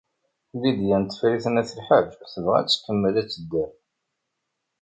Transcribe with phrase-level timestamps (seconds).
[0.61, 3.71] Lidya n Tifrit n At Lḥaǧ tebɣa ad tkemmel ad tedder.